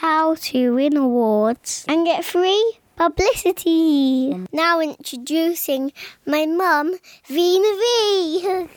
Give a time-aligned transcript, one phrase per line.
[0.00, 4.46] how to win awards and get free publicity.
[4.52, 5.92] Now introducing
[6.24, 6.94] my mum,
[7.26, 8.68] Vina V.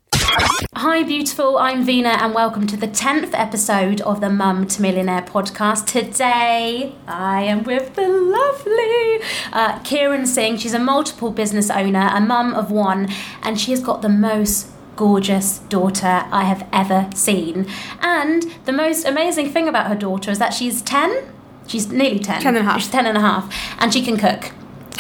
[0.75, 1.59] Hi, beautiful.
[1.59, 5.85] I'm Vina, and welcome to the 10th episode of the Mum to Millionaire podcast.
[5.85, 9.19] Today, I am with the lovely
[9.53, 10.57] uh, Kieran Singh.
[10.57, 13.09] She's a multiple business owner, a mum of one,
[13.43, 17.67] and she has got the most gorgeous daughter I have ever seen.
[18.01, 21.31] And the most amazing thing about her daughter is that she's 10.
[21.67, 22.41] She's nearly 10.
[22.41, 22.81] 10 and a half.
[22.81, 23.53] She's 10 and a half.
[23.79, 24.51] And she can cook.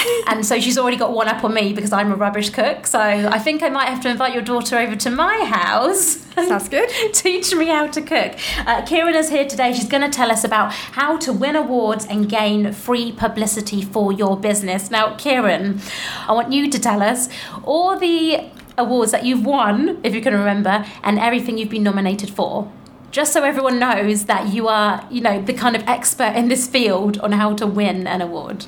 [0.27, 2.87] and so she's already got one up on me because I'm a rubbish cook.
[2.87, 6.25] So I think I might have to invite your daughter over to my house.
[6.33, 6.89] Sounds good.
[7.13, 8.37] Teach me how to cook.
[8.65, 9.73] Uh, Kieran is here today.
[9.73, 14.11] She's going to tell us about how to win awards and gain free publicity for
[14.11, 14.89] your business.
[14.91, 15.81] Now, Kieran,
[16.27, 17.29] I want you to tell us
[17.63, 22.29] all the awards that you've won, if you can remember, and everything you've been nominated
[22.29, 22.71] for.
[23.11, 26.67] Just so everyone knows that you are, you know, the kind of expert in this
[26.67, 28.65] field on how to win an award.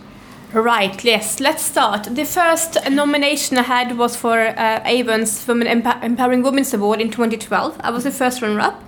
[0.52, 2.14] Right, yes, let's start.
[2.14, 7.10] The first nomination I had was for uh, Avon's Women Emp- Empowering Women's Award in
[7.10, 7.78] 2012.
[7.80, 8.84] I was the first runner up.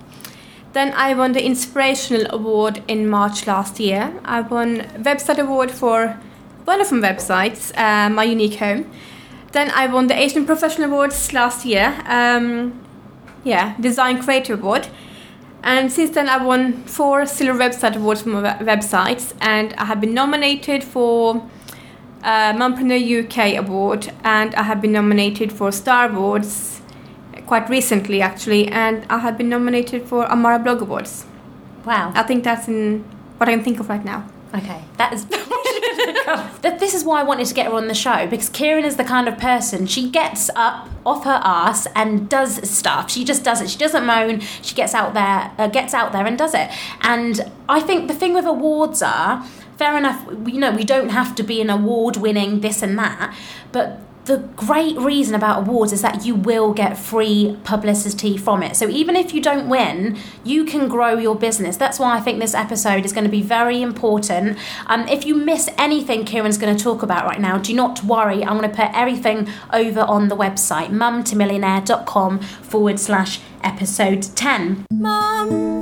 [0.74, 4.12] Then I won the Inspirational Award in March last year.
[4.24, 6.20] I won Website Award for
[6.66, 8.88] one of my websites, uh, My Unique Home.
[9.56, 11.98] Then I won the Asian Professional Awards last year.
[12.04, 12.78] Um,
[13.42, 14.88] yeah, Design Creator Award.
[15.62, 19.98] And since then, I won four Silver Website Awards for my websites, and I have
[19.98, 21.36] been nominated for
[22.22, 26.82] uh, Mumpreneur UK Award, and I have been nominated for Star Awards
[27.46, 31.24] quite recently, actually, and I have been nominated for Amara Blog Awards.
[31.86, 32.12] Wow.
[32.14, 33.04] I think that's in
[33.38, 34.28] what I can think of right now.
[34.54, 35.26] Okay, that is.
[36.62, 38.96] That- this is why I wanted to get her on the show because Kieran is
[38.96, 43.10] the kind of person she gets up off her ass and does stuff.
[43.10, 43.70] She just does it.
[43.70, 44.40] She doesn't moan.
[44.40, 46.70] She gets out there, uh, gets out there and does it.
[47.02, 49.44] And I think the thing with awards are
[49.76, 50.26] fair enough.
[50.46, 53.34] You know, we don't have to be an award-winning this and that,
[53.72, 58.76] but the great reason about awards is that you will get free publicity from it.
[58.76, 61.76] So even if you don't win, you can grow your business.
[61.76, 64.58] That's why I think this episode is going to be very important.
[64.86, 68.44] Um, if you miss anything Kieran's going to talk about right now, do not worry.
[68.44, 74.86] I'm going to put everything over on the website, mumtomillionaire.com forward slash episode 10.
[74.92, 75.80] Mom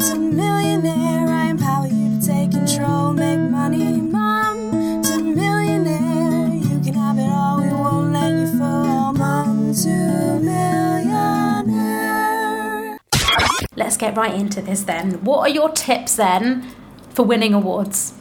[14.04, 15.24] get right into this then.
[15.24, 16.70] What are your tips then
[17.10, 18.14] for winning awards?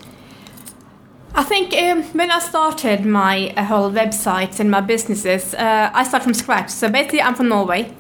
[1.36, 6.04] I think um, when I started my uh, whole websites and my businesses, uh, I
[6.04, 6.70] started from scratch.
[6.70, 7.92] So basically, I'm from Norway.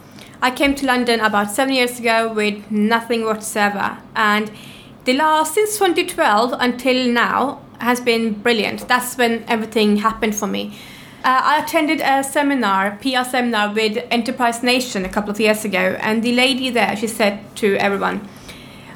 [0.41, 4.51] I came to London about seven years ago with nothing whatsoever, and
[5.05, 8.87] the last since 2012 until now has been brilliant.
[8.87, 10.77] That's when everything happened for me.
[11.23, 15.95] Uh, I attended a seminar, PR seminar with Enterprise Nation a couple of years ago,
[16.01, 18.27] and the lady there she said to everyone,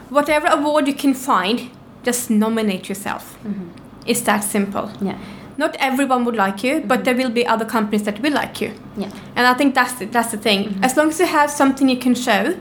[0.09, 1.69] "Whatever award you can find,
[2.03, 3.69] just nominate yourself." Mm-hmm.
[4.05, 4.91] It's that simple.
[5.01, 5.17] Yeah.
[5.57, 7.03] Not everyone would like you, but mm-hmm.
[7.03, 8.73] there will be other companies that will like you.
[8.97, 9.09] Yeah.
[9.35, 10.65] And I think that's the, that's the thing.
[10.65, 10.83] Mm-hmm.
[10.83, 12.59] As long as you have something you can show,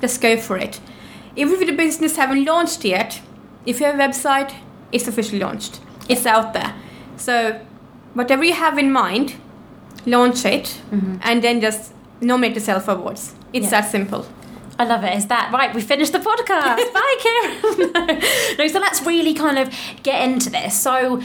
[0.00, 0.80] just go for it.
[1.36, 3.20] Even if the business haven't launched yet,
[3.64, 4.54] if you have a website,
[4.90, 5.80] it's officially launched.
[6.08, 6.74] It's out there.
[7.16, 7.65] So
[8.16, 9.34] whatever you have in mind,
[10.06, 10.80] launch it,
[11.28, 13.34] and then just nominate yourself for awards.
[13.52, 13.80] It's Yeah.
[13.82, 14.26] that simple.
[14.78, 15.14] I love it.
[15.16, 15.74] Is that right?
[15.74, 16.92] We finished the podcast.
[16.98, 18.20] Bye, Kieran.
[18.58, 19.66] no, so let's really kind of
[20.02, 20.74] get into this.
[20.88, 21.20] So,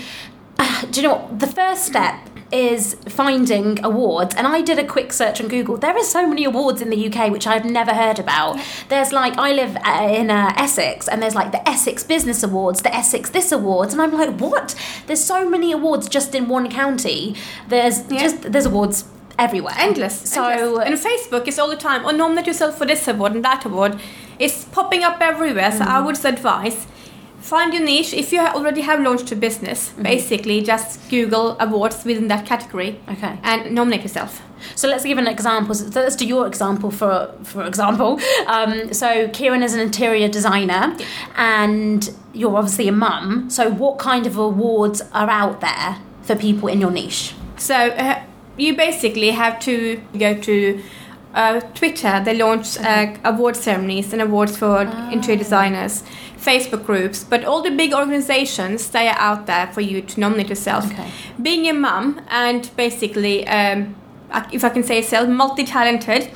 [0.60, 1.40] uh, do you know what?
[1.40, 2.16] The first step
[2.52, 6.44] is finding awards and I did a quick search on Google there are so many
[6.44, 10.30] awards in the UK which I've never heard about there's like I live uh, in
[10.30, 14.12] uh, Essex and there's like the Essex Business Awards the Essex this awards and I'm
[14.12, 14.76] like what
[15.08, 17.36] there's so many awards just in one county
[17.70, 18.20] there's Yeah.
[18.20, 19.06] just there's awards
[19.40, 20.30] everywhere endless.
[20.30, 20.86] so endless.
[20.88, 22.06] and Facebook is all the time.
[22.06, 24.00] Oh, nominate yourself for this award and that award.
[24.38, 25.72] It's popping up everywhere.
[25.72, 26.06] So I Mm.
[26.06, 26.86] would advise
[27.42, 28.14] find your niche.
[28.14, 30.04] If you already have launched a business, Mm-hmm.
[30.04, 33.00] basically just Google awards within that category.
[33.10, 33.38] Okay.
[33.44, 34.42] And nominate yourself.
[34.76, 35.74] So let's give an example.
[35.76, 38.20] So let's do your example for for example.
[38.48, 40.96] Um, so Kieran is an interior designer,
[41.36, 43.50] and you're obviously a mum.
[43.50, 47.34] So what kind of awards are out there for people in your niche?
[47.58, 48.22] So uh,
[48.58, 50.82] you basically have to go to
[51.34, 52.22] uh, Twitter.
[52.24, 56.04] They launch uh, award ceremonies and awards for interior designers.
[56.42, 60.50] Facebook groups, but all the big organizations they are out there for you to nominate
[60.50, 60.86] yourself.
[60.92, 61.10] Okay.
[61.42, 63.96] Being a mum and basically, um,
[64.52, 66.30] if I can say so, multi-talented,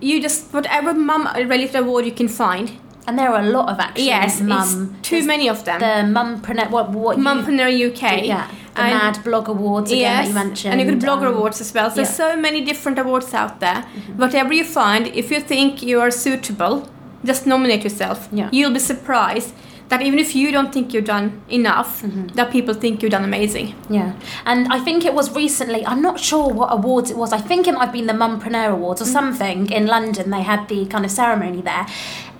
[0.00, 2.70] you just whatever mum related award you can find,
[3.08, 4.96] And there are a lot of actually Yes, mum.
[5.02, 5.78] too many of them.
[5.80, 8.02] The mumpreneur, what what Mumpreneur UK.
[8.26, 11.34] yeah, the and- Mad Blog Awards again that you mentioned, And you got Blogger um,
[11.36, 11.90] Awards as well.
[11.90, 12.06] So yeah.
[12.06, 12.22] Mm-hmm.
[12.22, 13.80] so many different awards out there.
[14.16, 16.74] Whatever you find, if you think you are suitable,
[17.24, 18.28] just nominate yourself.
[18.32, 18.48] Yeah.
[18.52, 19.54] You'll be surprised
[19.88, 22.26] that even if you don't think you've done enough, Mm-hmm.
[22.36, 23.74] that people think you've done amazing.
[23.88, 24.12] Yeah,
[24.44, 25.84] and I think it was recently.
[25.86, 27.32] I'm not sure what awards it was.
[27.32, 29.12] I think it might have been the Mumpreneur Awards or Mm.
[29.12, 30.30] something in London.
[30.30, 31.86] They had the kind of ceremony there.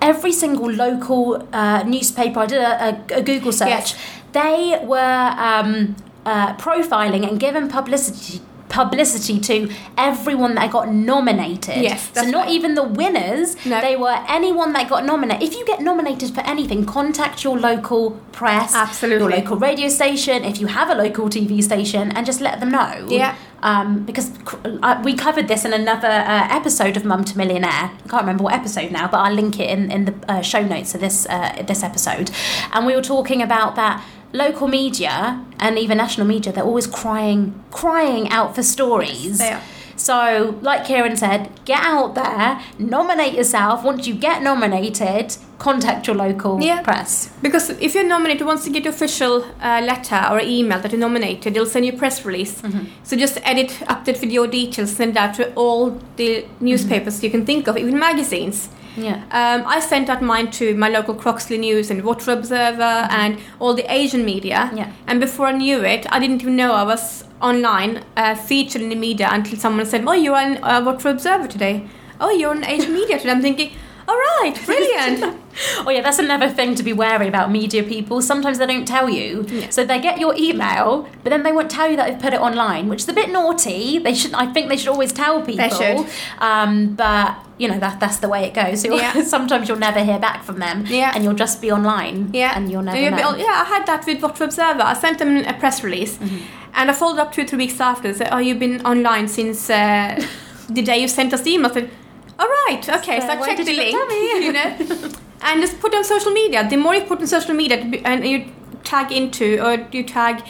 [0.02, 2.40] Every single local uh, newspaper.
[2.40, 3.69] I did a, a, a Google search.
[3.69, 3.96] Yes.
[4.32, 5.96] They were um,
[6.26, 11.82] uh, profiling and giving publicity publicity to everyone that got nominated.
[11.82, 12.50] Yes, so not right.
[12.50, 13.56] even the winners.
[13.67, 13.81] No.
[13.81, 15.43] They were anyone that got nominated.
[15.43, 19.19] If you get nominated for anything, contact your local press, Absolutely.
[19.19, 22.70] your local radio station, if you have a local TV station, and just let them
[22.70, 23.06] know.
[23.09, 23.37] Yeah.
[23.61, 24.31] Um, because
[24.65, 27.91] uh, we covered this in another uh, episode of Mum to Millionaire.
[27.91, 30.62] I can't remember what episode now, but I'll link it in, in the uh, show
[30.62, 32.31] notes of this uh, this episode.
[32.73, 36.52] And we were talking about that local media and even national media.
[36.52, 39.38] They're always crying, crying out for stories.
[39.38, 39.62] they are.
[39.96, 43.82] So, like Kieran said, get out there, nominate yourself.
[43.82, 46.82] Once you get nominated, contact your local Yeah.
[46.82, 47.30] press.
[47.42, 51.52] Because if you're nominated, once you get official uh, letter or email that you're nominated,
[51.54, 52.62] they'll send you a press release.
[52.62, 52.84] Mm-hmm.
[53.02, 57.30] So just edit, update with your details, send it out to all the newspapers you
[57.30, 58.69] can think of, even magazines.
[58.99, 59.23] Yeah.
[59.31, 63.75] Um, I sent out mine to my local Croxley News and Watford Observer and all
[63.75, 64.71] the Asian media.
[64.75, 64.93] Yeah.
[65.06, 68.89] And before I knew it, I didn't even know I was online, uh, featured in
[68.89, 71.87] the media until someone said, "Oh, you're on uh, Watford Observer today.
[72.21, 73.71] Oh, you're on Asian media today." I'm thinking,
[74.08, 75.37] "All right, brilliant."
[75.84, 78.22] Oh yeah, that's another thing to be wary about media people.
[78.22, 79.44] Sometimes they don't tell you.
[79.49, 79.70] Yeah.
[79.70, 82.40] So they get your email, but then they won't tell you that they've put it
[82.40, 83.99] online, which is a bit naughty.
[83.99, 85.69] They should I think they should always tell people.
[85.69, 86.06] They should.
[86.38, 88.82] Um, but you know, that that's the way it goes.
[88.82, 89.22] So Yeah.
[89.37, 90.84] sometimes you'll never hear back from them.
[90.87, 91.11] Yeah.
[91.14, 92.31] And you'll just be online.
[92.32, 93.32] Yeah, And you'll never And know.
[93.34, 94.82] be- yeah, I had that with Watford Observer.
[94.82, 96.38] I sent them a press release, Mm-hmm.
[96.75, 98.14] and I followed up two three weeks after.
[98.14, 100.22] Said, "Oh, you've been online since uh,
[100.76, 101.90] the day you sent us the email." I said,
[102.38, 104.44] "All right, okay." So, So I checked the link, not tell me?
[104.46, 105.11] you know,
[105.43, 106.69] and just put on social media.
[106.69, 108.44] The more you put on social media, and you
[108.85, 110.43] tag into or you tag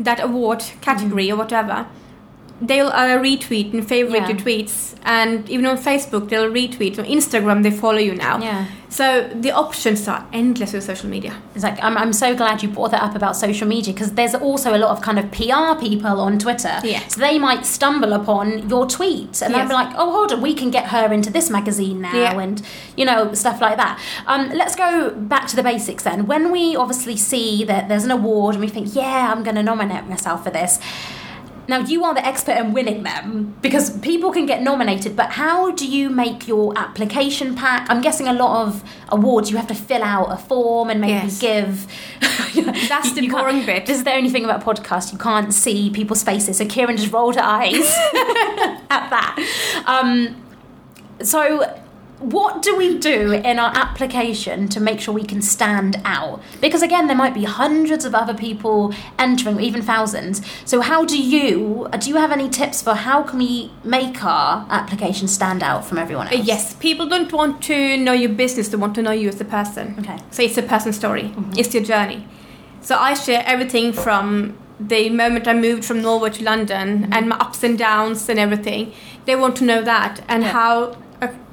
[0.00, 1.86] that award category or whatever.
[2.60, 4.28] They'll uh, retweet and favorite Yeah.
[4.28, 6.98] your tweets, and even on Facebook they'll retweet.
[6.98, 8.38] On Instagram they follow you now.
[8.40, 8.66] Yeah.
[8.88, 11.34] So the options are endless with social media.
[11.56, 14.36] It's like I'm, I'm so glad you brought that up about social media because there's
[14.36, 16.78] also a lot of kind of PR people on Twitter.
[16.84, 17.00] Yeah.
[17.08, 20.54] So they might stumble upon your tweet and they'll be like, "Oh, hold on, we
[20.54, 22.38] can get her into this magazine now," Yeah.
[22.40, 22.62] and
[22.96, 23.98] you know stuff like that.
[24.28, 26.26] Um, let's go back to the basics then.
[26.28, 29.62] When we obviously see that there's an award and we think, "Yeah, I'm going to
[29.64, 30.78] nominate myself for this."
[31.66, 35.70] Now you are the expert in winning them because people can get nominated, but how
[35.70, 37.88] do you make your application pack?
[37.90, 41.12] I'm guessing a lot of awards you have to fill out a form and maybe
[41.12, 41.38] Yes.
[41.40, 41.86] give.
[42.88, 43.86] That's the boring bit.
[43.86, 46.58] This is the only thing about podcast you can't see people's faces.
[46.58, 47.74] So Kieran just rolled her eyes
[48.90, 49.82] at that.
[49.86, 50.42] Um,
[51.22, 51.80] so
[52.24, 56.40] what do we do in our application to make sure we can stand out?
[56.60, 60.40] Because again, there might be hundreds of other people entering, even thousands.
[60.64, 64.66] So how do you do you have any tips for how can we make our
[64.70, 66.46] application stand out from everyone Uh, else?
[66.46, 69.44] Yes, people don't want to know your business, they want to know you as a
[69.44, 69.94] person.
[69.98, 70.18] Okay.
[70.30, 72.26] So it's a person story, it's your journey.
[72.80, 77.36] So I share everything from the moment I moved from Norway to London and my
[77.36, 78.92] ups and downs and everything.
[79.26, 80.52] They want to know that and Yeah.
[80.52, 80.94] how, uh,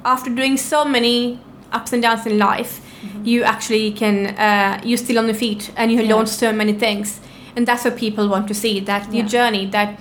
[0.05, 1.39] after doing so many
[1.71, 2.81] ups and downs in life,
[3.23, 6.13] you actually can, uh, you're still on the feet and you Yeah.
[6.15, 7.19] launched so many things.
[7.55, 9.27] And that's what people want to see that your Yeah.
[9.29, 9.99] journey, that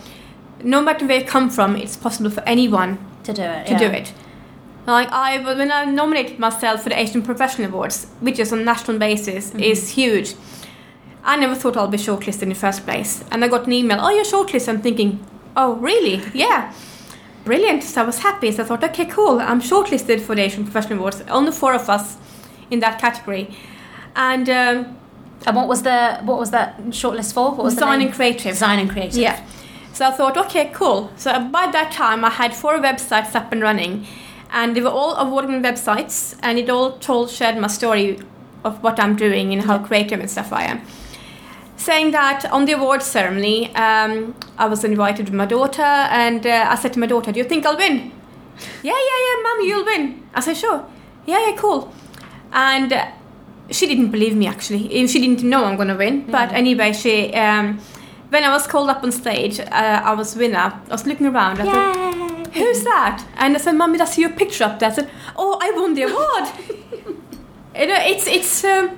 [0.62, 3.66] no matter where you come from, it's possible for anyone To do it.
[3.66, 3.78] to yeah.
[3.78, 4.12] do it.
[4.86, 8.98] Like I, when I nominated myself for the Asian Professional Awards, which is on national
[8.98, 10.34] basis, is huge.
[11.24, 13.98] I never thought I'll be shortlisted in the first place, and I got an email.
[14.00, 14.68] Oh, you're shortlisted.
[14.68, 15.20] I'm thinking,
[15.56, 16.22] oh, really?
[16.32, 16.72] Yeah,
[17.44, 17.82] brilliant.
[17.82, 18.52] So I was happy.
[18.52, 19.40] So I thought, okay, cool.
[19.40, 21.22] I'm shortlisted for the Asian Professional Awards.
[21.28, 22.16] Only four of us
[22.70, 23.56] in that category,
[24.14, 24.96] and um,
[25.46, 27.50] And what was the what was that shortlist for?
[27.52, 28.52] What was design and creative.
[28.52, 29.16] Design and creative.
[29.16, 29.44] Yeah.
[29.92, 31.10] So I thought, okay, cool.
[31.16, 34.06] So by that time, I had four websites up and running,
[34.50, 38.18] and they were all award-winning websites, and it all told shared my story
[38.64, 40.82] of what I'm doing and how creative and stuff I am.
[41.80, 46.66] Saying that on the award ceremony, um, I was invited with my daughter, and uh,
[46.68, 48.12] I said to my daughter, "Do you think I'll win?"
[48.82, 50.22] yeah, yeah, yeah, mum, you'll win.
[50.34, 50.84] I said, "Sure."
[51.24, 51.90] Yeah, yeah, cool.
[52.52, 53.06] And uh,
[53.70, 55.06] she didn't believe me actually.
[55.06, 56.30] She didn't know I'm gonna win.
[56.30, 57.32] But anyway, she.
[57.32, 57.80] Um,
[58.28, 60.58] when I was called up on stage, uh, I was winner.
[60.86, 61.62] I was looking around.
[61.62, 64.92] I said, "Who's that?" And I said, "Mommy, "Mummy, see your picture up there." I
[64.92, 66.46] said, "Oh, I won the award."
[67.72, 68.90] You know, it's it's um,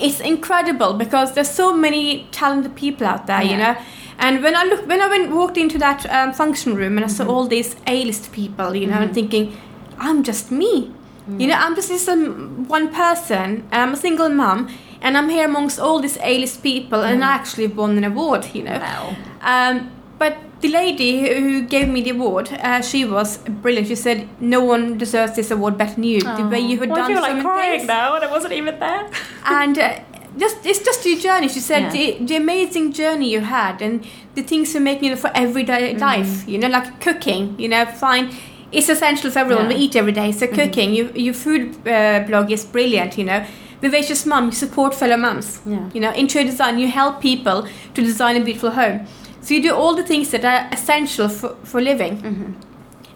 [0.00, 3.76] it's incredible because there's so many talented people out there, you know.
[4.18, 7.08] And when I look, when I went walked into that um, function room and I
[7.08, 7.34] saw Mm-hmm.
[7.34, 9.56] all these A-list people, you know, and thinking,
[9.98, 10.92] I'm just me.
[11.28, 11.40] Mm.
[11.40, 13.66] You know, I'm just this um, one person.
[13.72, 14.68] I'm a single mom,
[15.00, 18.46] and I'm here amongst all these A-list people, and I actually won an award.
[18.54, 18.78] You know.
[18.78, 19.16] Wow.
[19.42, 20.36] Um, but
[20.66, 23.88] the lady who- gave me the award, uh, she was brilliant.
[23.88, 26.20] She said, "No one deserves this award better than you.
[26.20, 28.30] The way you had Well, I done feel so like crying things." now, and I
[28.36, 29.04] wasn't even there.
[29.60, 29.90] and uh,
[30.44, 31.48] just it's just your journey.
[31.48, 31.90] She said Yeah.
[31.96, 34.04] the, the amazing journey you had and
[34.34, 36.00] the things you make you know, for everyday Mm-hmm.
[36.10, 36.32] life.
[36.48, 37.54] You know, like cooking.
[37.58, 38.26] You know, fine.
[38.72, 39.64] It's essential for everyone.
[39.66, 39.70] Yeah.
[39.72, 39.80] Mm-hmm.
[39.80, 40.92] We eat every day, so cooking.
[40.98, 43.16] You, your food uh, blog is brilliant.
[43.18, 43.40] You know,
[43.80, 44.46] Vivacious Mum.
[44.46, 45.60] You support fellow mums.
[45.66, 45.88] Yeah.
[45.94, 46.78] You know, interior design.
[46.78, 47.58] You help people
[47.94, 48.98] to design a beautiful home.
[49.46, 52.20] So you do all the things that are essential for, for living.
[52.20, 52.52] Mm-hmm.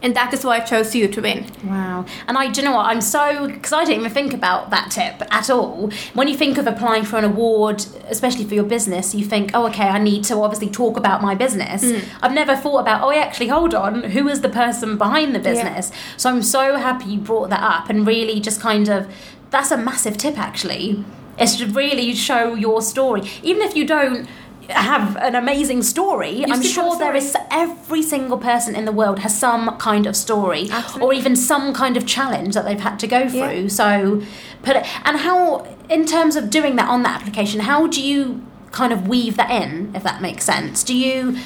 [0.01, 1.45] And that is why I chose you to win.
[1.65, 2.07] Wow.
[2.29, 2.87] And I, do you know what?
[2.87, 5.91] I'm so, because I didn't even think about that tip at all.
[6.15, 9.67] When you think of applying for an award, especially for your business, you think, oh,
[9.71, 11.83] okay, I need to obviously talk about my business.
[12.23, 15.91] I've never thought about, oh, actually, hold on, who is the person behind the business?
[16.17, 19.13] So I'm so happy you brought that up and really just kind of,
[19.51, 21.05] that's a massive tip actually.
[21.41, 23.23] Is to really show your story.
[23.43, 24.29] Even if you don't
[24.71, 29.37] have an amazing story, I'm sure there is every single person in the world has
[29.39, 30.69] some kind of story
[31.01, 33.29] or even some kind of challenge that they've had to go Yeah.
[33.49, 33.69] through.
[33.71, 34.23] So
[34.63, 38.45] put it and how in terms of doing that on that application how do you
[38.73, 40.83] kind of weave that in if that makes sense?
[40.85, 41.37] Do you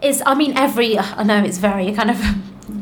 [0.00, 2.20] is i mean every i know it's very kind of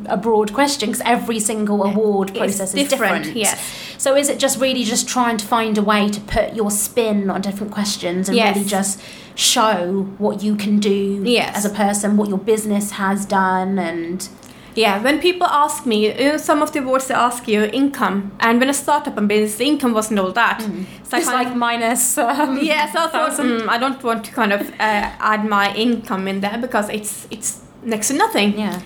[0.07, 3.95] a broad question because every single award It's process is different, different yes.
[3.99, 7.31] so is it just really just trying to find a way to put your spin
[7.31, 8.57] on different questions and Yes.
[8.57, 9.00] really just
[9.35, 11.57] show what you can do Yes.
[11.57, 14.28] as a person, what your business has done, and
[14.75, 18.33] Yeah, when people ask me, you know, some of the awards they ask you income,
[18.40, 20.61] and when I started up in business, the income wasn't all that.
[21.09, 22.19] So it's like of- minus.
[22.19, 25.75] Um, yeah, so I thought mm, I don't want to kind of uh, add my
[25.75, 27.49] income in there because it's it's
[27.83, 28.59] next to nothing.
[28.59, 28.81] yeah,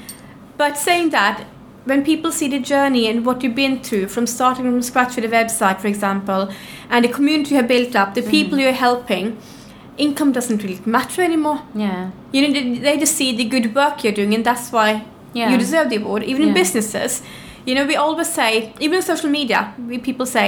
[0.61, 1.47] But saying that,
[1.87, 5.25] when people see the journey and what you've been through from starting from scratch with
[5.25, 6.51] a website, for example,
[6.91, 8.65] and the community you have built up, the people mm.
[8.65, 9.39] you're helping,
[9.97, 11.63] income doesn't really matter anymore.
[11.75, 15.05] yeah, You know, they- they just see the good work you're doing, and that's why
[15.33, 15.51] Yeah.
[15.51, 16.25] you deserve the award.
[16.25, 17.23] Even in businesses,
[17.65, 20.47] you know, we always say, even in social media, we people say,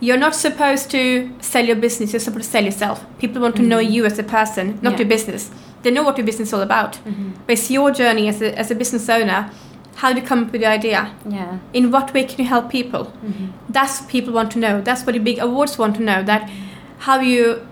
[0.00, 2.12] you're not supposed to sell your business.
[2.12, 3.04] You're supposed to sell yourself.
[3.18, 4.84] People want to know you as a person, not Mm-hmm.
[4.84, 4.90] Yeah.
[4.90, 4.98] Mm-hmm.
[5.00, 5.50] your business.
[5.82, 6.98] They know what your business is all about.
[7.46, 9.50] But it's your journey as a, as a business owner.
[9.96, 11.14] How do you come up with the idea?
[11.28, 13.04] yeah, In what way can you help people?
[13.06, 13.46] Mm-hmm.
[13.70, 14.80] That's what people want to know.
[14.82, 16.22] That's what the big awards want to know.
[16.22, 16.50] That
[16.98, 17.66] how you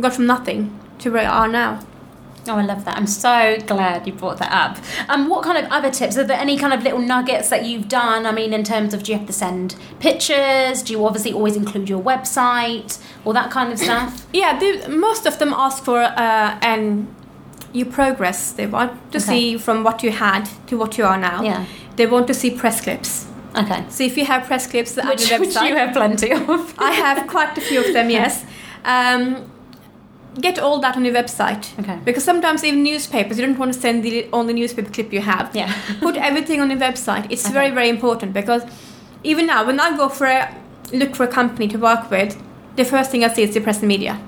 [0.00, 1.80] got from nothing to where you are now.
[2.46, 2.96] Oh, I love that.
[2.96, 4.78] I'm so glad you brought that up.
[5.08, 6.16] Um, what kind of other tips?
[6.16, 8.24] Are there any kind of little nuggets that you've done?
[8.26, 10.82] I mean, in terms of do you have to send pictures?
[10.82, 12.98] Do you obviously always include your website?
[13.24, 14.26] All that kind of stuff?
[14.32, 17.14] Yeah, they, most of them ask for uh, an
[17.72, 18.52] your progress.
[18.52, 19.26] They want to Okay.
[19.26, 21.42] see from what you had to what you are now.
[21.42, 21.66] Yeah.
[21.96, 23.26] They want to see press clips.
[23.56, 23.84] Okay.
[23.88, 26.74] So if you have press clips on Which, which you have plenty of.
[26.78, 28.08] I have quite a few of them.
[28.18, 28.44] Yes.
[28.84, 29.50] Um,
[30.40, 31.78] get all that on your website.
[31.80, 31.98] Okay.
[32.04, 35.50] Because sometimes even newspapers, you don't want to send the only newspaper clip you have.
[35.54, 35.72] Yeah.
[36.00, 37.26] Put everything on your website.
[37.30, 37.52] It's Okay.
[37.54, 38.62] very very important because
[39.24, 40.54] even now when I go for a
[40.92, 42.40] look for a company to work with,
[42.76, 44.20] the first thing I see is the press and media.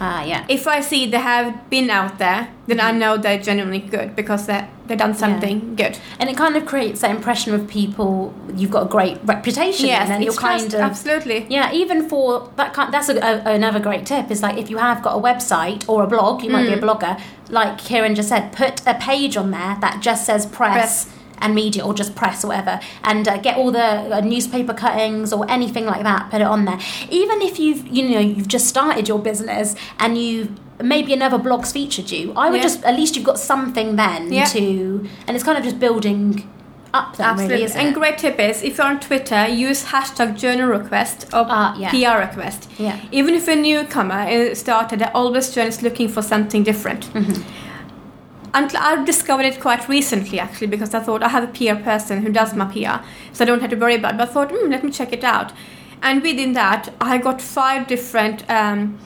[0.00, 0.46] Ah, yeah.
[0.48, 4.46] If I see they have been out there, then I know they're genuinely good because
[4.46, 5.98] they they've done something good.
[6.20, 8.32] And it kind of creates that impression of people.
[8.54, 11.46] You've got a great reputation, and then you're kind trust, of absolutely.
[11.50, 14.30] Yeah, even for that kind, that's a, a, another great tip.
[14.30, 16.76] Is like if you have got a website or a blog, you might be a
[16.78, 16.82] Mm.
[16.88, 17.20] blogger.
[17.50, 21.06] Like Kieran just said, put a page on there that just says press.
[21.06, 21.17] Press.
[21.40, 25.32] And media, or just press, or whatever, and uh, get all the uh, newspaper cuttings
[25.32, 26.30] or anything like that.
[26.30, 26.78] Put it on there.
[27.10, 31.72] Even if you've, you know, you've just started your business and you maybe another blog's
[31.72, 32.62] featured you, I would Yeah.
[32.62, 34.44] just at least you've got something then Yeah.
[34.46, 36.48] to, and it's kind of just building
[36.94, 37.16] up.
[37.16, 37.54] Then Absolutely.
[37.54, 37.94] really, isn't and it?
[37.94, 41.90] great tip is if you're on Twitter, use hashtag journo request or Ah, yeah.
[41.90, 42.68] PR request.
[42.78, 42.96] Yeah.
[43.12, 47.12] Even if a newcomer uh, started, they're always journalists looking for something different.
[47.12, 47.42] Mm-hmm.
[48.54, 52.22] Until I've discovered it quite recently, actually, because I thought I have a PR person
[52.22, 54.18] who does my PR, so I don't have to worry about it.
[54.18, 55.52] But I thought, hmm, let me check it out.
[56.02, 58.98] And within that, I got five different um,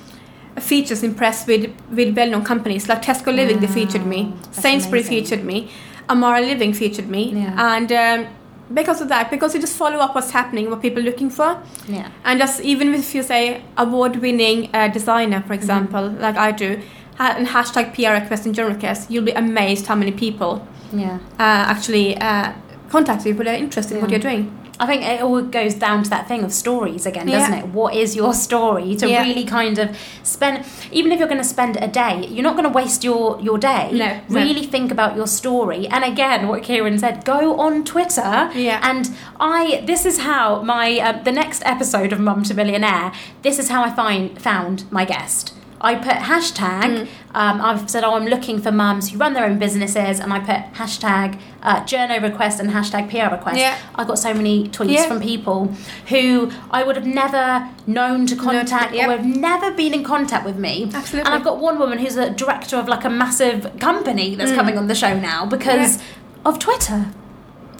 [0.60, 2.88] features in press with, with well known companies.
[2.88, 5.24] Like Tesco Living, they featured me, Wow, that's Sainsbury amazing.
[5.24, 5.70] featured me,
[6.08, 7.32] Amara Living featured me.
[7.32, 7.74] Yeah.
[7.76, 8.32] And um,
[8.72, 11.60] because of that, because you just follow up what's happening, what people are looking for.
[11.88, 12.10] Yeah.
[12.24, 15.46] And just even if you say award-winning uh, designer, Mm-hmm.
[15.48, 16.80] for example, like I do,
[17.18, 21.18] and hashtag PR request and journo request, you'll be amazed how many people Yeah.
[21.38, 21.42] uh,
[21.72, 22.52] actually uh,
[22.90, 24.58] contact you, but they're interested in what you're doing.
[24.80, 27.66] I think it all goes down to that thing of stories again, doesn't it?
[27.68, 29.22] What is your story to Yeah.
[29.22, 30.64] really kind of spend?
[30.90, 33.58] Even if you're going to spend a day, you're not going to waste your your
[33.58, 33.90] day.
[33.92, 34.40] No, no.
[34.40, 35.86] Really think about your story.
[35.86, 38.50] And again, what Kieran said, go on Twitter.
[38.54, 38.80] Yeah.
[38.82, 43.12] And I, this is how my uh, the next episode of Mum to Millionaire.
[43.42, 45.54] This is how I find found my guest.
[45.82, 46.82] I put hashtag.
[46.82, 47.08] Mm.
[47.34, 50.38] Um, I've said, oh, I'm looking for mums who run their own businesses, and I
[50.40, 53.58] put hashtag uh, journo request and hashtag PR request.
[53.58, 53.76] Yeah.
[53.94, 55.08] I got so many tweets Yeah.
[55.08, 55.66] from people
[56.08, 59.08] who I would have never known to contact yep.
[59.08, 60.90] or have never been in contact with me.
[60.92, 61.20] Absolutely.
[61.20, 64.78] And I've got one woman who's a director of like a massive company that's coming
[64.78, 66.00] on the show now because Mm.
[66.00, 66.48] Yeah.
[66.50, 67.06] of Twitter.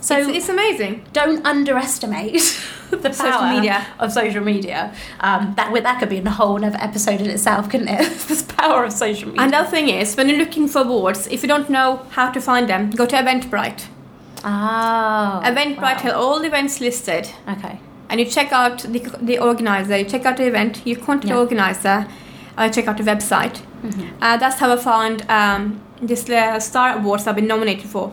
[0.01, 1.05] So it's, it's amazing.
[1.13, 2.41] don't underestimate
[3.03, 3.87] the power Social media.
[3.99, 4.95] of social media.
[5.21, 7.99] Um, that that could be a whole other episode in itself, couldn't it?
[8.29, 9.47] this power of social media.
[9.47, 12.69] Another thing is, when you're looking for awards, if you don't know how to find
[12.69, 13.87] them, go to Eventbrite.
[14.45, 15.99] oh, Eventbrite wow.
[16.07, 17.79] has all the events listed, Okay.
[18.09, 21.35] and you check out the, the organizer, you check out the event, you contact Yeah.
[21.35, 22.07] the organizer,
[22.59, 23.61] uh, check out the website.
[24.21, 28.13] Uh, that's how I found um, this uh, Star Awards I've been nominated for.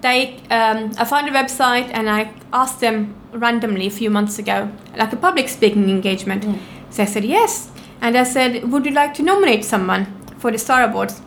[0.00, 4.70] They, um, I found a website and I asked them randomly a few months ago,
[4.96, 6.44] like a public speaking engagement.
[6.90, 10.06] So I said yes, and I said, "Would you like to nominate someone
[10.38, 11.20] for the Star Awards?"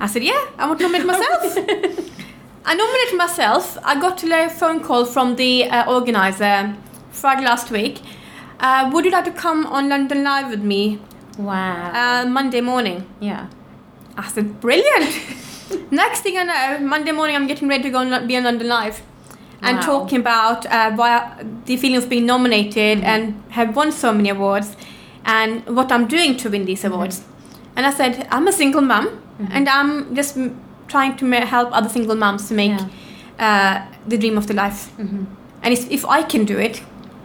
[0.00, 1.56] I said, "Yeah, I want to nominate myself."
[2.70, 3.78] I nominated myself.
[3.84, 6.74] I got a phone call from the uh, organizer
[7.12, 8.00] Friday last week.
[8.60, 10.98] Uh, would you like to come on London Live with me
[11.38, 11.92] Wow.
[11.94, 13.06] uh, Monday morning?
[13.20, 13.46] yeah.
[14.16, 15.14] I said, brilliant.
[15.90, 18.68] Next thing I know, Monday morning I'm getting ready to go and be on London
[18.68, 19.02] Live.
[19.60, 19.82] And Wow.
[19.86, 24.76] talking about uh, why the feeling of being nominated and have won so many awards
[25.24, 27.24] and what I'm doing to win these awards.
[27.74, 29.20] And I said, I'm a single mum
[29.50, 30.38] and I'm just
[30.86, 32.80] trying to ma- help other single mums to make
[33.40, 34.92] uh, the dream of their life.
[34.98, 35.26] And
[35.72, 36.82] if, if I can do it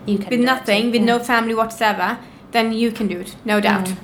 [0.07, 1.05] You can with nothing, with yeah.
[1.05, 2.17] no family whatsoever,
[2.51, 3.89] then you can do it, no doubt.
[3.89, 3.95] Yeah.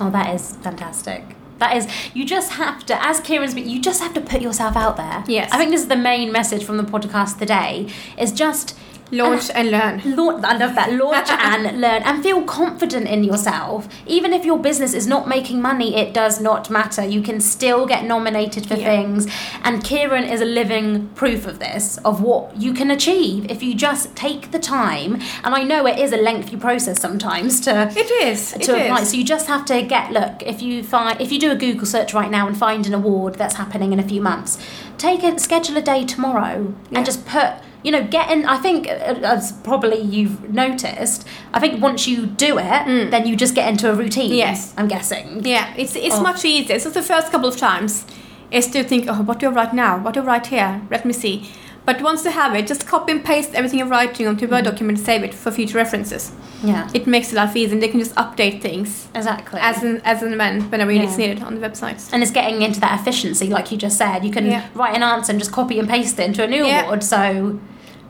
[0.00, 1.36] Oh, that is fantastic.
[1.60, 4.76] That is, you just have to, as Kieran's been, you just have to put yourself
[4.76, 5.22] out there.
[5.28, 5.50] Yes.
[5.52, 8.76] I think this is the main message from the podcast today is just
[9.12, 10.00] Launch and learn.
[10.16, 10.92] Launch, I love that.
[10.92, 13.88] Launch and learn and feel confident in yourself.
[14.06, 17.04] Even if your business is not making money, it does not matter.
[17.04, 18.84] You can still get nominated for Yeah.
[18.86, 19.26] things.
[19.64, 23.74] And Kieran is a living proof of this, of what you can achieve if you
[23.74, 25.14] just take the time.
[25.44, 28.52] And I know it is a lengthy process sometimes to It is.
[28.54, 29.00] It to apply.
[29.00, 29.10] is.
[29.10, 30.42] So you just have to get look.
[30.44, 33.34] If you find if you do a Google search right now and find an award
[33.34, 34.58] that's happening in a few months,
[34.98, 36.98] take it schedule a day tomorrow Yeah.
[36.98, 37.54] and just put.
[37.82, 38.44] You know, getting.
[38.46, 43.36] I think, uh, as probably you've noticed, I think once you do it, then you
[43.36, 44.30] just get into a routine.
[44.30, 44.36] Mm.
[44.36, 44.74] Yes.
[44.76, 45.44] I'm guessing.
[45.44, 46.22] Yeah, it's it's Oh.
[46.22, 46.78] much easier.
[46.78, 48.04] So the first couple of times
[48.50, 49.98] is to think, oh, what do I write now?
[49.98, 50.82] What do I write here?
[50.90, 51.48] Let me see.
[51.86, 54.64] But once you have it, just copy and paste everything you're writing onto a Word
[54.64, 56.30] document and save it for future references.
[56.62, 59.58] Yeah, It makes life easy, and they can just update things exactly.
[59.62, 61.26] as an as and when whenever it's Yeah.
[61.28, 62.10] needed on the websites.
[62.12, 64.24] and it's getting into that efficiency, like you just said.
[64.26, 64.64] You can Yeah.
[64.74, 66.82] write an answer and just copy and paste it into a new Yeah.
[66.84, 67.02] award.
[67.02, 67.58] So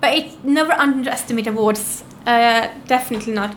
[0.01, 2.05] But it never underestimate awards.
[2.27, 3.57] Uh, definitely not.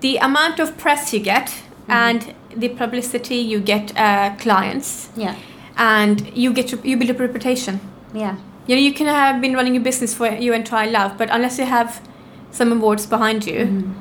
[0.00, 5.34] The amount of press you get and the publicity you get uh, clients, yeah,
[5.76, 7.80] and you get you build a reputation.
[8.14, 11.28] yeah, You know, you can have been running a business for your entire life, but
[11.30, 12.00] unless you have
[12.50, 13.92] some awards behind you,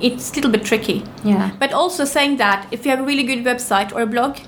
[0.00, 1.04] it's a little bit tricky.
[1.24, 1.50] yeah.
[1.58, 4.38] But also saying that if you have a really good website or a blog,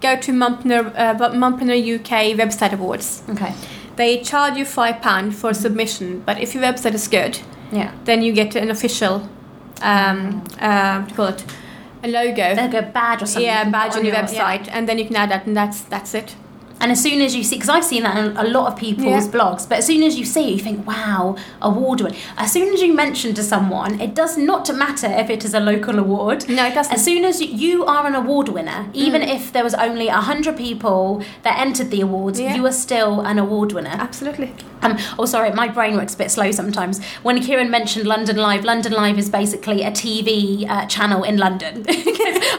[0.00, 3.22] go to Mumpner, uh, Mumpner UK Website Awards.
[3.30, 3.52] Okay,
[3.96, 7.38] They charge you five pound for submission, but if your website is good,
[7.72, 7.92] yeah.
[8.04, 9.28] then you get an official,
[9.82, 11.44] um, uh, what do call it,
[12.02, 12.54] a logo.
[12.54, 13.44] Like a badge or something.
[13.44, 14.26] yeah, badge put on your yeah.
[14.26, 16.34] website, and then you can add that, and that's that's it.
[16.84, 19.06] And as soon as you see, because I've seen that in a lot of people's
[19.06, 19.32] Yeah.
[19.32, 22.14] blogs, but as soon as you see it, you think, wow, award winner.
[22.36, 25.60] As soon as you mention to someone, it does not matter if it is a
[25.60, 26.46] local award.
[26.46, 26.92] No, it doesn't.
[26.92, 29.34] As soon as you, you are an award winner, even Mm.
[29.34, 32.54] if there was only 100 people that entered the awards, Yeah.
[32.54, 33.96] you are still an award winner.
[33.98, 34.52] Absolutely.
[34.82, 37.00] Um, oh, sorry, my brain works a bit slow sometimes.
[37.22, 41.86] When Kieran mentioned London Live, London Live is basically a TV uh, channel in London.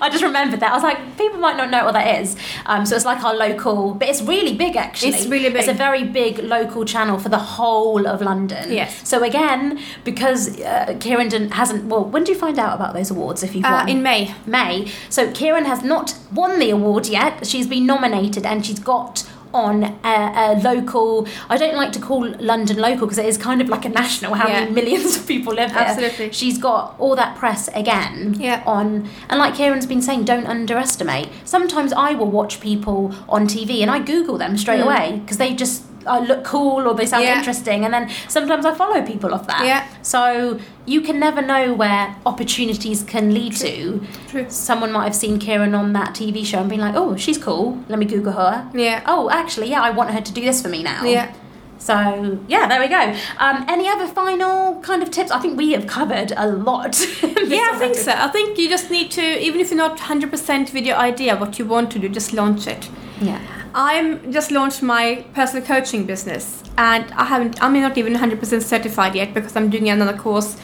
[0.02, 0.72] I just remembered that.
[0.72, 2.36] I was like, people might not know what that is.
[2.66, 5.10] Um, so it's like our local, but it's really big actually.
[5.10, 5.60] It's really big.
[5.60, 8.71] It's a very big local channel for the whole of London.
[8.71, 9.08] Yes.
[9.08, 13.12] So again, because uh, Kieran didn't, hasn't, well, when do you find out about those
[13.12, 13.89] awards if you've Uh, won?
[13.89, 14.34] in May.
[14.45, 14.91] May.
[15.10, 17.45] So Kieran has not won the award yet.
[17.45, 19.23] She's been nominated and she's got
[19.56, 21.28] on a, a local.
[21.50, 24.34] I don't like to call London local because it is kind of like a national.
[24.36, 24.60] How Yeah.
[24.62, 25.80] many millions of people live here?
[25.80, 26.32] Absolutely.
[26.34, 28.36] She's got all that press again.
[28.38, 28.62] Yeah.
[28.65, 31.30] On and like Kieran's been saying, don't underestimate.
[31.46, 34.86] Sometimes I will watch people on TV and I Google them straight Mm.
[34.86, 37.38] away because they just uh, look cool or they sound Yeah.
[37.38, 39.65] interesting, and then sometimes I follow people off that.
[39.65, 39.86] Yeah.
[40.02, 44.02] So you can never know where opportunities can lead to.
[44.30, 44.46] True.
[44.50, 47.80] Someone might have seen Kieran on that TV show and been like, "Oh, she's cool.
[47.89, 49.02] Let me Google her." Yeah.
[49.06, 51.04] Oh, actually, yeah, I want her to do this for me now.
[51.04, 51.32] Yeah.
[51.78, 53.13] So yeah, there we go.
[53.38, 55.30] Um, any other final kind of tips?
[55.30, 56.96] I think we have covered a lot.
[57.48, 58.12] Yeah, I think so.
[58.12, 61.60] I think you just need to, even if you're not 100% with your idea what
[61.60, 62.89] you want to do, just launch it.
[63.22, 63.39] Yeah.
[63.76, 67.62] I'm just launched my personal coaching business, and I haven't.
[67.62, 70.56] I'm not even 100% certified yet because I'm doing another course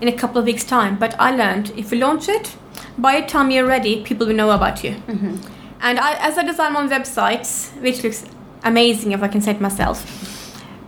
[0.00, 0.98] in a couple of weeks' time.
[0.98, 2.56] But I learned if you launch it,
[2.98, 4.96] by the time you're ready, people will know about you.
[5.06, 5.36] Mm-hmm.
[5.80, 8.24] And I, as I design my websites, which looks
[8.64, 10.04] amazing if I can say it myself,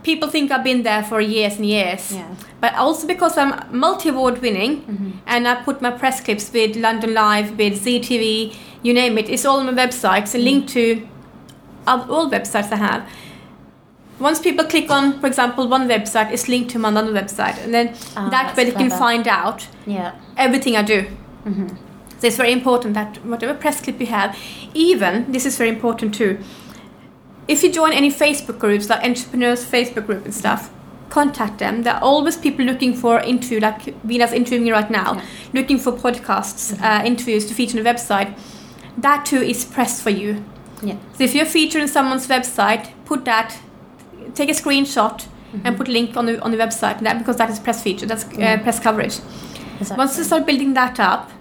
[0.03, 2.13] people think I've been there for years and years.
[2.13, 2.35] Yeah.
[2.59, 5.11] But also because I'm multi-award winning, mm-hmm.
[5.25, 9.29] and I put my press clips with London Live, with Zee TV, you name it.
[9.29, 10.23] It's all on my website.
[10.23, 10.73] websites and linked mm.
[10.73, 11.07] to
[11.87, 13.03] all all websites I have.
[14.19, 17.73] Once people click on, for example, one website, it's linked to my another website, and
[17.73, 20.11] then Ah, that way they can find out Yeah.
[20.37, 21.05] everything I do.
[22.19, 24.35] So it's very important that whatever press clip you have,
[24.73, 26.37] even this is very important too.
[27.47, 30.69] If you join any Facebook groups like entrepreneurs Facebook group and stuff,
[31.09, 31.83] contact them.
[31.83, 35.21] There are always people looking for interview, like Vina's interviewing me right now, Yeah.
[35.53, 38.33] looking for podcasts, uh, interviews to feature on the website.
[38.97, 40.43] That too is press for you.
[40.81, 40.95] Yeah.
[41.13, 43.57] So if you're featured on someone's website, put that,
[44.33, 45.27] take a screenshot
[45.63, 46.99] and put link on the on the website.
[46.99, 48.05] That because that is press feature.
[48.05, 49.19] That's uh, press coverage.
[49.79, 49.97] Exactly.
[49.97, 51.31] Once you start building that up,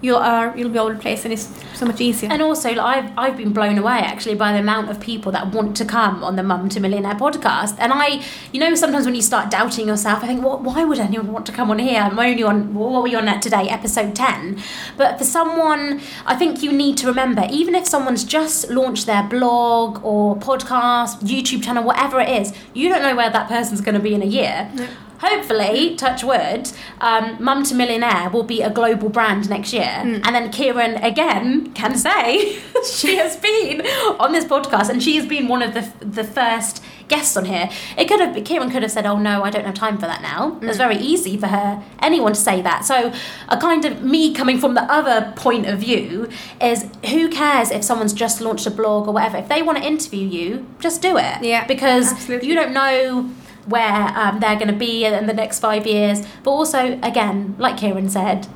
[0.00, 2.30] you'll are you'll be all over the place, and it's so much easier.
[2.30, 5.52] And also, like, I've I've been blown away actually by the amount of people that
[5.52, 7.76] want to come on the Mum to Millionaire podcast.
[7.78, 10.62] And I, you know, sometimes when you start doubting yourself, I think, what?
[10.62, 12.00] Why would anyone want to come on here?
[12.00, 14.60] I'm only on what were we on at today, episode ten.
[14.96, 19.22] But for someone, I think you need to remember, even if someone's just launched their
[19.22, 23.94] blog or podcast, YouTube channel, whatever it is, you don't know where that person's going
[23.94, 24.70] to be in a year.
[25.20, 29.82] Hopefully, touch wood, um, Mum to Millionaire will be a global brand next year.
[29.82, 32.58] And then Kieran, again, can say
[32.92, 33.80] she has been
[34.20, 37.68] on this podcast and she has been one of the, the first guests on here.
[37.96, 40.22] It could have, Kieran could have said, oh no, I don't have time for that
[40.22, 40.58] now.
[40.62, 42.84] It's very easy for her, anyone to say that.
[42.84, 43.12] So,
[43.48, 46.28] a kind of me coming from the other point of view
[46.60, 49.38] is who cares if someone's just launched a blog or whatever?
[49.38, 51.42] If they want to interview you, just do it.
[51.42, 52.48] Yeah, Because absolutely.
[52.48, 53.30] you don't know
[53.68, 56.26] where um, they're going to be in the next five years.
[56.42, 58.46] But also, again, like Kieran said,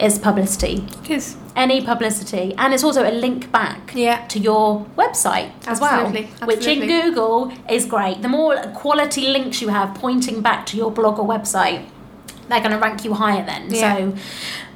[0.00, 0.86] is publicity.
[1.04, 1.36] It is.
[1.56, 4.24] Any publicity, and it's also a link back Yeah.
[4.28, 6.86] to your website as Absolutely, well, which in.
[6.86, 8.22] Google is great.
[8.22, 11.84] The more quality links you have pointing back to your blog or website,
[12.50, 13.72] they're going to rank you higher then.
[13.72, 13.96] Yeah.
[13.96, 14.16] So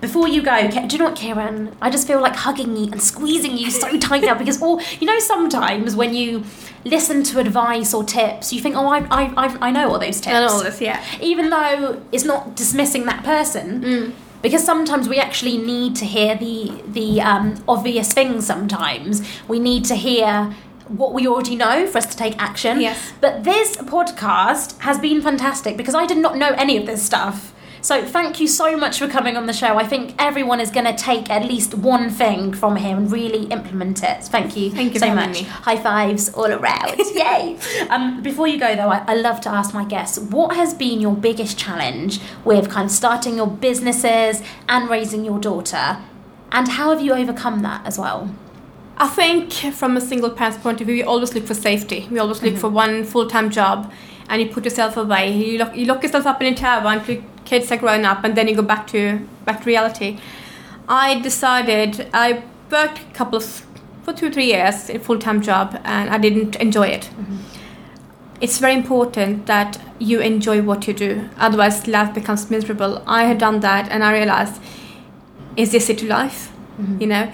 [0.01, 1.75] before you go, do you know what, Kieran?
[1.81, 5.07] I just feel like hugging you and squeezing you so tight now because all you
[5.07, 6.45] know sometimes when you
[6.85, 10.21] listen to advice or tips, you think, oh, I I I, I know all those
[10.21, 11.03] tips And all this, yeah.
[11.21, 14.13] even though it's not dismissing that person Mm.
[14.43, 19.85] because sometimes we actually need to hear the the um, obvious things sometimes we need
[19.87, 20.55] to hear
[20.89, 22.99] what we already know for us to take action Yes.
[23.23, 27.54] but this podcast has been fantastic because i did not know any of this stuff
[27.85, 29.77] so thank you so much for coming on the show.
[29.77, 33.45] I think everyone is going to take at least one thing from here and really
[33.49, 34.25] implement it.
[34.25, 35.35] Thank you, Thank you so much.
[35.35, 35.43] me.
[35.43, 36.97] High fives all around.
[37.15, 37.59] Yay!
[37.91, 41.03] Um, before you go though, I, I love to ask my guests, what has been
[41.03, 45.99] your biggest challenge with kind of starting your businesses and raising your daughter?
[46.53, 48.35] And how have you overcome that as well?
[48.97, 52.09] I think from a single parent's point of view, you always look for safety.
[52.11, 53.93] We always look for one full-time job,
[54.29, 55.33] and you put yourself away.
[55.33, 58.37] You lock, you lock yourself up in a tower until kids are grown up, and
[58.37, 60.19] then you go back to back to reality.
[60.89, 63.67] I decided I worked a couple of
[64.03, 67.11] for two three years in a full-time job, and I didn't enjoy it.
[68.41, 73.03] It's very important that you enjoy what you do, otherwise life becomes miserable.
[73.07, 74.61] I had done that, and I realized,
[75.57, 76.53] is this it to life?
[76.99, 77.33] You know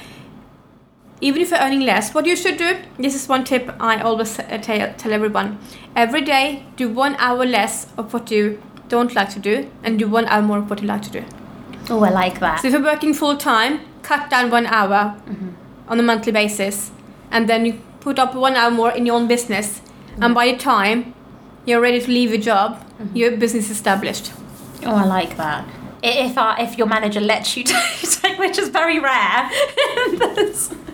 [1.21, 4.39] even if you're earning less, what you should do, this is one tip I always
[4.39, 5.59] uh, tell, tell everyone.
[5.95, 10.07] Every day, do one hour less of what you don't like to do and do
[10.09, 11.25] one hour more of what you like to do.
[11.89, 12.61] Oh, I like that.
[12.61, 15.51] So if you're working full time, cut down one hour mm-hmm.
[15.89, 16.91] on a monthly basis
[17.31, 19.81] and then you put up one hour more in your own business.
[20.15, 20.35] And mm-hmm.
[20.35, 21.15] by the time
[21.65, 23.17] you're ready to leave your job, mm-hmm.
[23.17, 24.33] your business is established.
[24.85, 25.69] Oh, I like that.
[26.03, 29.51] If uh, if your manager lets you take, which is very rare.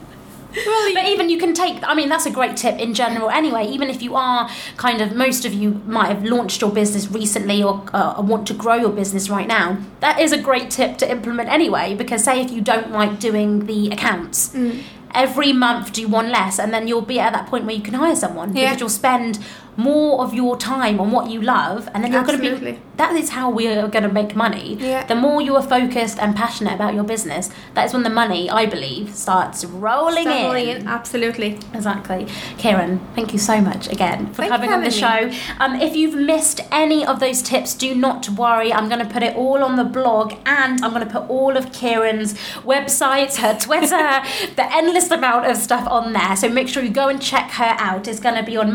[0.95, 1.79] but even you can take.
[1.83, 3.29] I mean, that's a great tip in general.
[3.31, 7.11] Anyway, even if you are kind of, most of you might have launched your business
[7.11, 9.79] recently or uh, want to grow your business right now.
[10.01, 11.95] That is a great tip to implement anyway.
[11.95, 14.51] Because say if you don't like doing the accounts.
[14.51, 14.83] Mm.
[15.15, 17.95] Every month, do one less, and then you'll be at that point where you can
[17.95, 18.65] hire someone Yeah.
[18.67, 19.39] because you'll spend
[19.77, 23.15] more of your time on what you love, and then you're going to be that
[23.15, 24.77] is how we are going to make money.
[24.77, 25.05] Yeah.
[25.05, 28.49] The more you are focused and passionate about your business, that is when the money,
[28.49, 30.57] I believe, starts rolling in.
[30.57, 31.59] in, Absolutely.
[31.75, 32.27] Exactly.
[32.59, 35.31] Kieran, thank you so much again for Thank coming on the show.
[35.61, 38.73] Um, if you've missed any of those tips, do not worry.
[38.73, 41.57] I'm going to put it all on the blog and I'm going to put all
[41.57, 43.87] of Kieran's websites, her Twitter,
[44.57, 46.35] the endless amount of stuff on there.
[46.37, 48.09] So make sure you go and check her out.
[48.09, 48.75] It's going to be on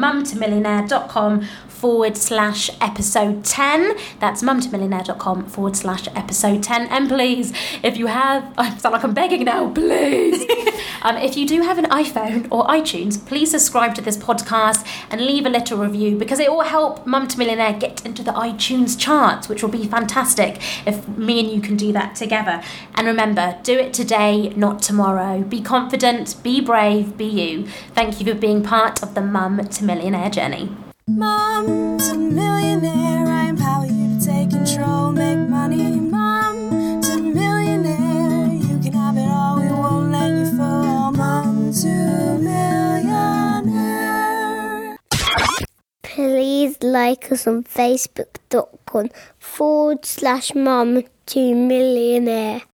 [0.92, 1.42] mumtomillionaire.com
[1.82, 3.98] forward slash episode 10.
[4.20, 6.86] That's mumtomillionaire.com forward slash episode 10.
[6.90, 10.42] And please, if you have, I sound like I'm begging now, please.
[11.02, 15.22] um, if you do have an iPhone or iTunes, please subscribe to this podcast and
[15.22, 18.98] leave a little review because it will help Mum to Millionaire get into the iTunes
[18.98, 22.62] charts, which will be fantastic if me and you can do that together.
[22.94, 25.42] And remember, do it today, not tomorrow.
[25.42, 27.66] Be confident, be brave, be you.
[27.96, 30.70] Thank you for being part of the Mum to Millionaire journey.
[31.18, 36.00] Mom to millionaire, I empower you to take control, make money.
[36.00, 41.12] Mom to millionaire, you can have it all, we won't let you fall.
[41.12, 43.72] Mom to millionaire.
[46.02, 52.62] Please like us on facebook.com forward slash mum to millionaire.